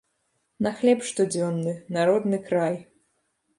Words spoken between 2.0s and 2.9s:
родны край.